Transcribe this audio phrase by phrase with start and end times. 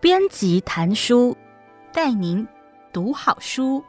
[0.00, 1.36] 编辑谈书，
[1.92, 2.46] 带您
[2.92, 3.82] 读好书。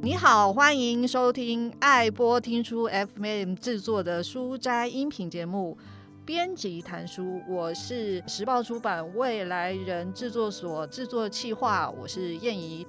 [0.00, 5.76] 你好，欢迎收听爱播听书 FM 制作的书斋音频节目
[6.24, 12.86] 《编辑谈书》，我是时报出版未来人制作所制作企划，我是燕怡。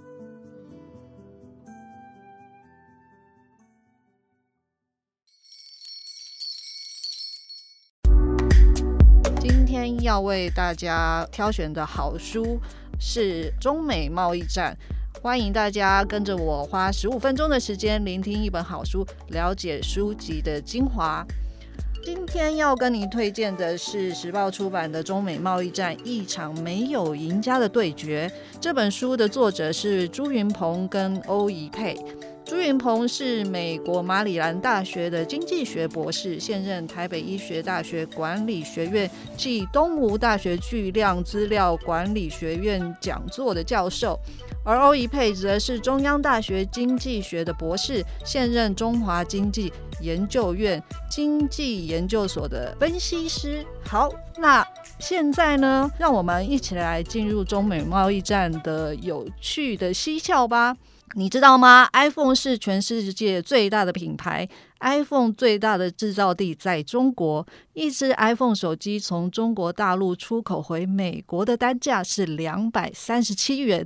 [9.40, 12.60] 今天要为大家挑选的好书
[13.00, 14.78] 是中美贸易战，
[15.24, 21.26] 欢迎大家跟着我花十五分钟的时间聆听一本好书，了解书籍的精华。
[22.06, 28.30] 今天要跟你推荐的是时报出版的《中美贸易战：一场没有赢家的对决》。
[28.60, 31.98] 这本书的作者是朱云鹏跟欧宜佩。
[32.54, 44.20] 朱云鹏是美国马里兰大学的经济学博士，现任台北医学大学管理学院暨东吴大学巨量资料管理学院讲座的教授，
[44.64, 53.66] 而欧宜佩则是中央大学经济学的博士，现任中华经济研究院经济研究所的分析师。
[53.84, 54.64] 好，那
[55.00, 60.78] 现在呢，让我们一起来进入中美贸易战的有趣的蹊跷吧。
[61.16, 64.48] 你知道吗？iPhone 是全世界最大的品牌
[64.80, 67.46] ，iPhone 最大的制造地在中国。
[67.74, 73.86] 一只 iPhone 手机从中国大陆出口回美国的单价是两百三十七元，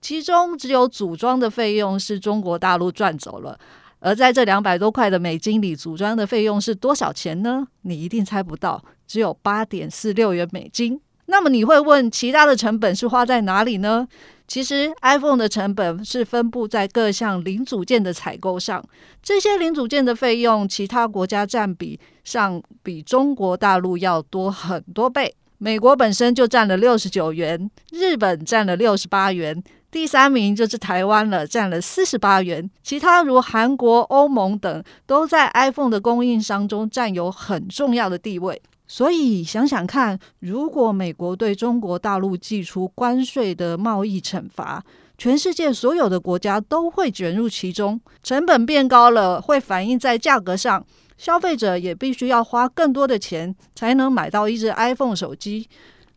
[0.00, 3.58] 其中只有组装的费用是中国大陆赚走了。
[3.98, 7.66] 而在这两百多块的美金里，组装的费用是多少钱呢？
[7.82, 11.00] 你一定猜不到，只有八点四六元美金。
[11.26, 14.06] 那么你会问，其他的成本是花在哪里呢？
[14.48, 18.82] 其实，iPhone 的成本是分布在各项零组件的采购上。
[19.22, 25.34] 这些零组件的费用，其他国家占比上比中国大陆要多很多倍。
[25.58, 32.70] 美国本身就占了六十九元，日本占了六十八元，第三名就是台湾了，占了四十八元。
[32.82, 38.62] 其他如韩国、欧盟等，都在 iPhone 的供应商中占有很重要的地位。
[38.90, 44.82] 所以想想看，如果美国对中国大陆祭出关税的贸易惩罚，
[45.18, 50.82] 全世界所有的国家都会卷入其中，成本变高了，会反映在价格上，
[51.18, 55.68] 消费者也必须要花更多的钱才能买到一只 iPhone 手机，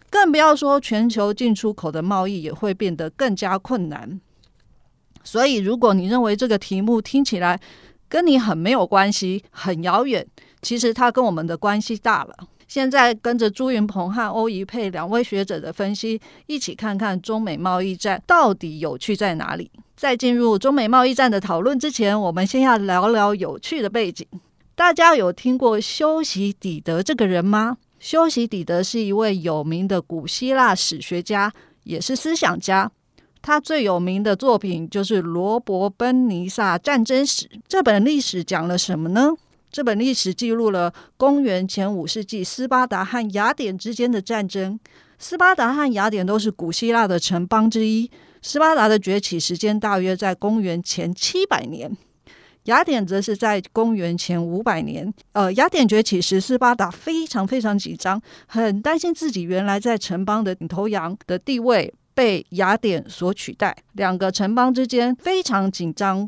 [0.09, 4.21] 更不要说全球进出口的贸易也会变得更加困难。
[5.25, 7.59] 所以，如果你认为这个题目听起来
[8.07, 10.25] 跟你很没有关系，很遥远，
[10.61, 12.35] 其实它跟我们的关系大了。
[12.71, 19.69] 现在跟着朱云鹏和欧宜佩两位学者的分析，一起看看中美贸易战到底有趣在哪里。
[19.97, 24.25] 在进入中美贸易战的讨论之前，我们先要聊聊有趣的背景。
[24.73, 27.75] 大家有听过修昔底德这个人吗？
[27.99, 31.51] 修昔底德是一位有名的古希腊史学家，
[31.83, 32.89] 也是思想家。
[33.41, 37.47] 他最有名的作品就是《罗伯奔尼撒战争史》。
[37.67, 39.31] 这本历史讲了什么呢？
[39.71, 44.77] 这本历史记录了公元前五世纪斯巴达和雅典之间的战争。
[45.17, 48.11] 斯巴达和雅典都是古希腊的城邦之一。
[48.41, 51.95] 斯巴达的崛起时间大约在公元前七百年，
[52.63, 55.13] 雅典则是在公元前五百年。
[55.31, 63.77] 呃，雅典崛起时，斯巴达非常非常紧张，很担心自己原来在城邦的领头羊的地位被雅典所取代。
[63.93, 66.27] 两个城邦之间非常紧张。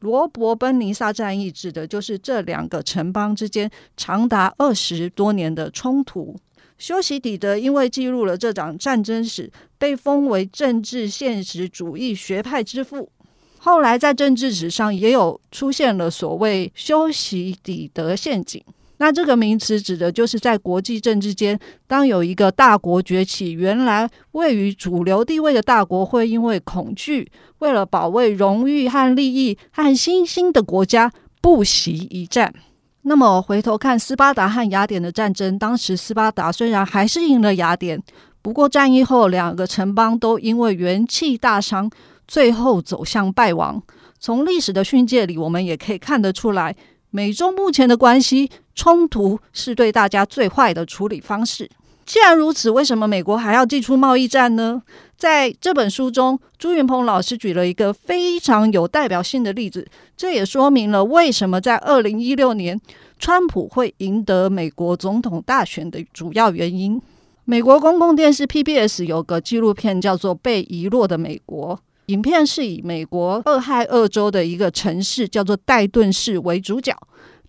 [0.00, 6.36] 罗伯奔尼撒战役指的就是这两个城邦之间长达二十多年的冲突。
[6.78, 13.10] 修昔底德因为记录了这场战争史，被封为政治现实主义学派之父。
[13.58, 18.64] 后来在政治史上也有出现了所谓修昔底德陷阱。
[19.00, 31.10] 那这个名词指的就是在国际政治间，当有一个大国崛起，原来位于主流地位的大国会因为恐惧，为了保卫荣誉和利益，和新兴的国家
[31.40, 32.52] 不惜一战。
[33.00, 38.02] 那么回头看斯巴达和雅典的战争，当时斯巴达虽然还是赢了雅典，
[38.42, 41.90] 不过战役后两个城邦都因为元气大伤，
[42.28, 43.82] 最后走向败亡。
[44.18, 46.76] 从历史的训诫里，我们也可以看得出来。
[47.10, 51.68] 美中目前的关系冲突是对大家最坏的处理方式。
[52.06, 54.82] 既然如此，为什么美国还要祭出贸易战呢？
[55.16, 59.86] 在这本书中，朱云鹏老师举了一个非常有代表性的例子，
[60.16, 62.80] 这也说明了为什么在二零一六年
[63.18, 67.00] 川普会赢得美国总统大选的主要原因。
[67.44, 71.76] 美国公共电视 PBS 有个纪录片叫做《被遗落的美国》，
[72.10, 76.92] 影片是以美国俄亥俄州的一个城市叫做戴顿市为主角。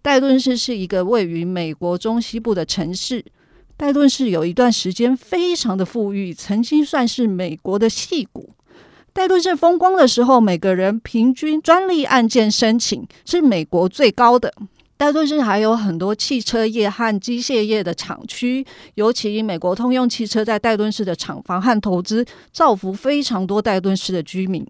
[0.04, 3.25] 戴顿市是一个位于美国中西部的城市。
[3.75, 8.52] 戴顿市有一段时间非常的富裕，曾经算是美国的戏骨。
[9.12, 14.54] 戴顿市风光的时候，每个人平均专利案件申请是美国最高的。
[15.01, 18.63] 戴顿市还有很多汽车业和机械业的厂区，
[18.94, 24.63] 尤其美国通用汽车在戴顿市的厂房和投资，造福非常多戴顿市的居民。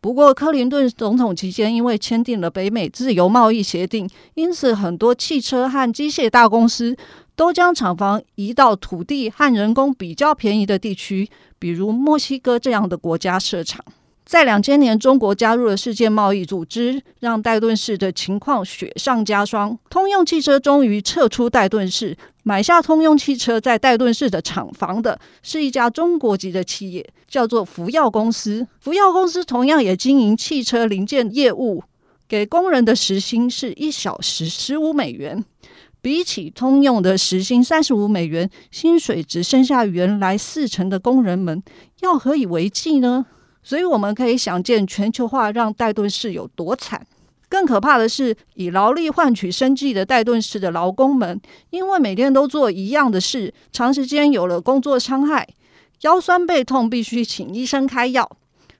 [0.00, 6.96] 不过，克林顿总统期间因为签订了北美自由贸易协定，因此很多汽车和机械大公司
[7.34, 11.28] 都将厂房移到土地和人工比较便宜的地区，
[11.58, 13.84] 比如墨西哥这样的国家设厂。
[14.26, 19.78] 在两千年，中国加入了世界贸易组织，让戴顿市的情况雪上加霜。
[19.88, 28.66] 通用汽车终于撤出戴顿市，买下通用汽车在戴顿市的厂房的是一家中国籍的企业，叫做福耀公司。
[28.80, 31.84] 福耀公司同样也经营汽车零件业务，
[32.26, 35.44] 给工人的时薪是一小时十五美元，
[36.02, 41.62] 比起通用的时薪三十五美元，薪水只剩下原来四成的工人们，
[42.00, 43.26] 要何以为继呢？
[43.66, 47.04] 所以我们可以想见，全球化让戴顿市有多惨。
[47.48, 51.40] 更可怕的是，以劳力换取生计的戴顿市的劳工们，
[51.70, 55.44] 因为每天都做一样的事，长时间有了工作伤害，
[56.02, 58.30] 腰酸背痛，必须请医生开药，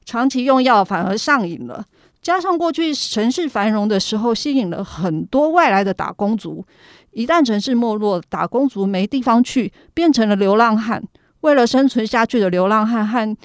[0.04, 1.84] 长期用药反而上瘾了。
[2.22, 6.64] 加上过去城市繁荣的时候，吸引了很多外来的打工族，
[7.10, 11.02] 一旦城市没落，打工族没地方去，变成了流浪汉。
[11.40, 13.36] 为了生存下去的流浪汉和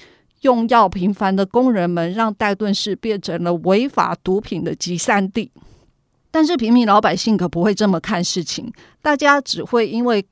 [0.41, 5.51] 用药频繁的工人们，让戴顿市变成了违法毒品的集散地。
[6.31, 8.71] 但是平民老百姓可不会这么看事情，
[9.01, 10.25] 大家只会因为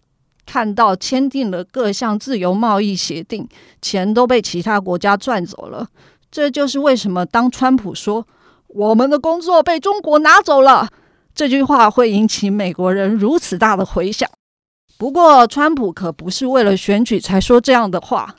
[0.46, 3.48] 看到签订了各项自由贸易协定，
[3.82, 5.88] 钱都被其他国家赚走了。
[6.32, 8.26] 这就是为什么当川普说
[8.68, 10.88] “我们的工作被中国拿走了”
[11.36, 14.30] 这句话会引起美国人如此大的回响。
[14.98, 18.36] 不过，川普可不是为了选举才说这样的话。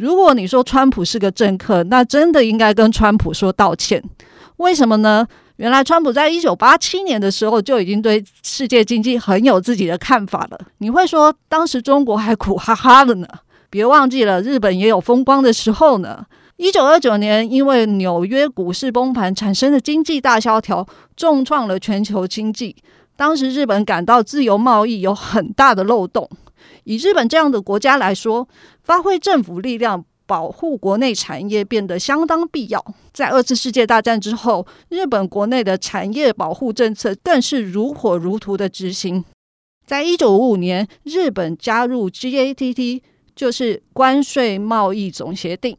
[0.00, 4.02] 如果你说川普是个政客，那真的应该跟川普说道歉。
[4.56, 5.26] 为什么呢？
[5.56, 10.58] 原来川普在一九八七年的时候就已经对世界经济很有自己的看法了。
[10.78, 13.28] 你会说当时中国还苦哈哈的呢？
[13.68, 16.24] 别忘记了，日本也有风光的时候呢。
[16.56, 22.74] 一九二九年，因为纽约股市崩盘产生的经济大萧条，重创了全球经济。
[23.16, 26.26] 当时日本感到自由贸易有很大的漏洞。
[26.84, 28.48] 以日本这样的国家来说，
[28.82, 32.84] 发挥政府力量保护国内产业变得相当必要。
[33.12, 39.24] 在二次世界大战之后，日本国内的产业保护政策更是如火如荼的执行。
[39.86, 43.02] 在一九五五年，日本加入 GATT，
[43.34, 45.76] 就是关税贸易总协定，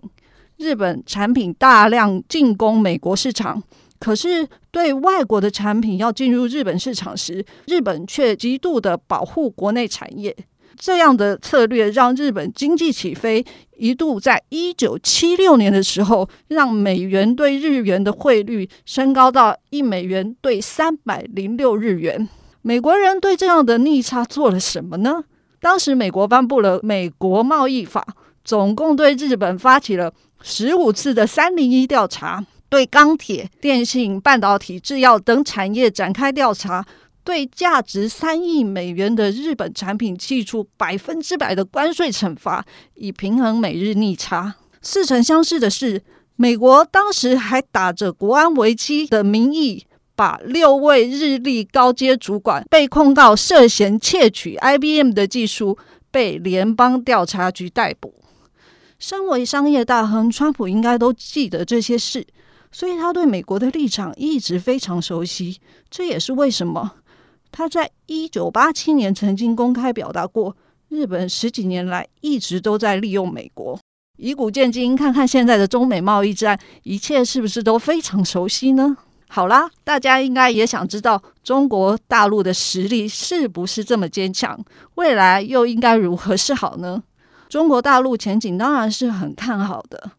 [0.58, 3.64] 日本产品大量进攻美国市场。
[4.00, 10.36] 可是，对外国的产品要进入日本市场时，日本却极度的保护国内产业。
[10.78, 13.46] 这样的策略让日本经济起飞，
[13.78, 22.28] 一度在一九七六年的时候，让美元对日元的汇率升高到一美元兑三百零六日元。
[22.62, 25.24] 美国人对这样的逆差做了什么呢？
[25.60, 28.06] 当时美国颁布了《美国贸易法》，
[28.44, 36.86] 总共对日本发起了十五次的三零一调查，对钢铁、电信、半导体、制药等产业展开调查。
[37.24, 44.56] 对价值三亿美元的日本产品祭出百分之百的关税惩罚，以平衡美日逆差。
[44.82, 46.02] 似曾相识的是，
[46.36, 49.86] 美国当时还打着国安危机的名义，
[50.16, 55.78] 把六位日立高阶主管被控告涉嫌窃取 IBM 的技术，
[56.10, 58.16] 被联邦调查局逮捕。
[58.98, 62.26] 身为商业大亨，川普应该都记得这些事，
[62.72, 65.60] 所以他对美国的立场一直非常熟悉。
[65.90, 66.92] 这也是为什么。
[67.52, 70.56] 他在一九八七年曾经公开表达过，
[70.90, 73.78] 日本十几年来一直都在利用美国。
[74.18, 78.96] 以古鉴今，看看现在的中美贸易战，一切是不是都非常熟悉呢？
[79.28, 84.60] 好啦，大家应该也想知道中国大陆的实力是不是这么坚强，
[84.96, 87.02] 未来又应该如何是好呢？
[87.50, 90.12] 中国大陆前景当然是很看好的。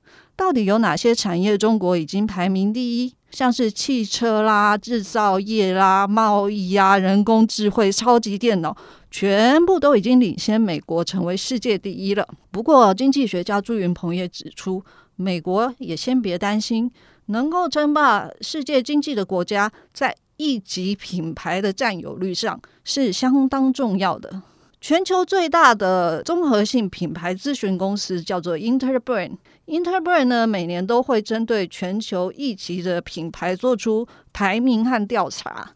[0.43, 3.15] 到底有哪些产业中国已经排名第一？
[3.31, 8.77] 像是汽车啦、制造业啦、贸易啊、人工智慧、超级电脑，
[9.09, 12.27] 全部都已经领先美国成为世界第一了。
[12.51, 14.83] 不过，经济学家朱云鹏也指出，
[15.15, 16.91] 美国也先别担心，
[17.27, 24.43] 能够称霸世界经济的国家，在一级品牌的占有率上是相当重要的。
[24.81, 29.37] 全球最大的综合性品牌咨询公司叫做 Interbrain，。
[29.67, 35.71] Interbrand 呢，每年都会针对全球一级的品牌做出排名和调查。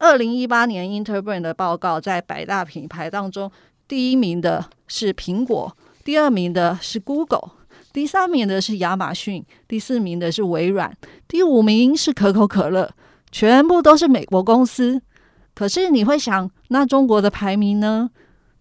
[0.00, 3.50] 二零一八年 Interbrand 的报告在百大品牌当中，
[3.86, 7.50] 第一名的是苹果，第二名的是 Google，
[7.92, 12.90] 第三名的是亚马逊，第四名的是微软，第五名是可口可乐，
[13.30, 15.02] 全部都是美国公司。
[15.54, 18.10] 可是你会想，那中国的排名呢？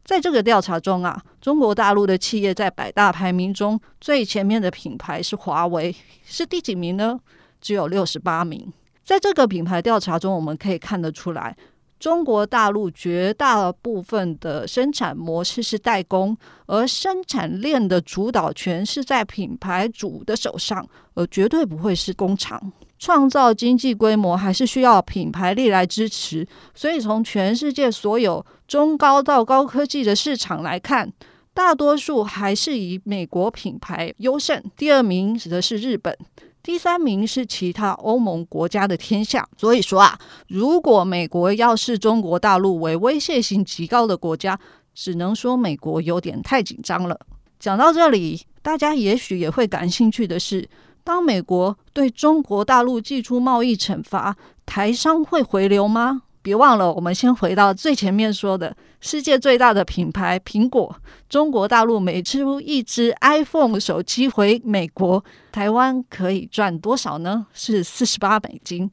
[0.08, 7.20] 在这个调查中啊，中国大陆的企业在百大排名中最前面的品牌是华为，是第几名呢？
[7.60, 8.72] 只有六十八名。
[9.04, 11.54] 在这个品牌调查中，我们可以看得出来，
[12.00, 16.38] 中国大陆绝大部分的生产模式是代工，
[16.68, 22.72] 而生产链的主导权是在品牌主的手上，而绝对不会是工厂。
[22.98, 31.12] 创造经济规模还是需要品牌力来支持，所以从全世界所有中高到高科技的市场来看，
[31.54, 34.62] 大多数还是以美国品牌优胜。
[34.76, 36.16] 第二名指的是日本，
[36.62, 39.48] 第三名是其他欧盟国家的天下。
[39.58, 40.20] 所以说啊，
[40.50, 44.60] 如果美国要视中国大陆为威胁性极高的国家，
[44.94, 47.18] 只能说美国有点太紧张了。
[47.60, 50.68] 讲到这里，大家也许也会感兴趣的是。
[51.04, 56.24] 当美国对中国大陆祭出贸易惩罚，台商会回流吗？
[56.48, 60.96] 别忘了，我们先回到最前面说的，世界最大的品牌苹果，
[61.28, 67.48] 中国大陆每出一只 iPhone 手机回美国，台湾可以赚多少呢？
[67.52, 68.90] 是四十八美金，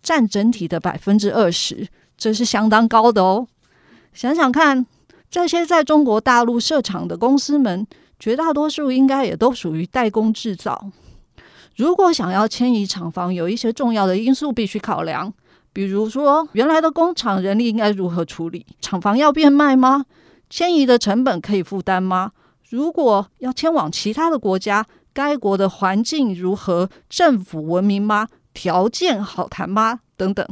[0.00, 3.48] 占整体的百分之二十，这是相当高的哦。
[4.12, 4.86] 想想看，
[5.28, 7.84] 这些在中国大陆设厂的公司们，
[8.20, 10.92] 绝大多数应该也都属于代工制造。
[11.74, 15.34] 如果想要迁移厂房，有一些重要的因素必须考量，
[15.72, 18.66] 比如说原来的工厂人力应该如何处理？
[18.80, 20.04] 厂房要变卖吗？
[20.50, 22.30] 迁移的成本可以负担吗？
[22.68, 26.88] 如果要迁往其他的国家，该国的环境如何？
[27.08, 28.28] 政府文明吗？
[28.54, 30.00] 条件好谈吗？
[30.16, 30.46] 等等，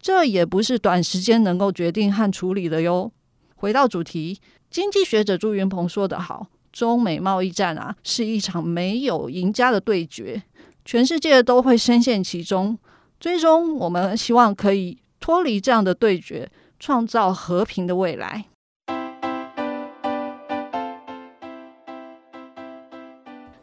[0.00, 3.10] 这也不是短时间能够决定和处理的哟。
[3.56, 6.46] 回到主题，经济学者朱云鹏说得好。
[6.72, 10.42] 中美贸易战啊，是一场没有赢家的对决，
[10.84, 12.78] 全世界都会深陷其中。
[13.20, 18.44] 最终，我们希望可以脱离这样的对决，创造和平的未来。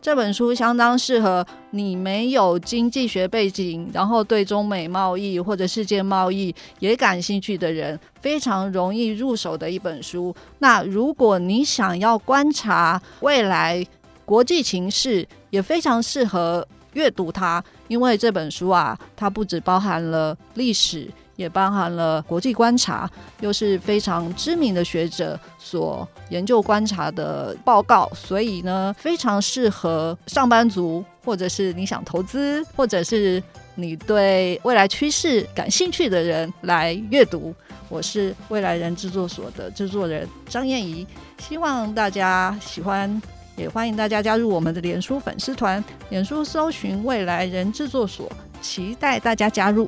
[0.01, 10.35] 这本书相当适合你没有经济学背景，然后对中美贸易或者世界贸易也感兴趣的人，非常容易入手的一本书。
[10.57, 13.85] 那如果你想要观察未来
[14.25, 21.09] 国际情势，也非常适合阅读它，因为这本书啊，它不只包含了历史。
[21.37, 33.41] 也包含了国际观察，又是非常知名的学者所研究观察的报告，所以呢，非常适合上班族，或者是你想投资，或者是
[33.73, 37.55] 你对未来趋势感兴趣的人来阅读。
[37.89, 41.07] 我是未来人制作所的制作人张燕怡，
[41.39, 43.19] 希望大家喜欢，
[43.61, 48.27] 也欢迎大家加入我们的脸书粉丝团，脸书搜寻未来人制作所，
[48.59, 49.87] 期待大家加入。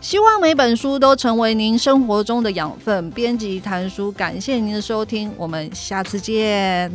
[0.00, 3.10] 希望每本书都成为您生活中的养分。
[3.10, 6.90] 编辑谈书，感谢您的收听，我们下次见。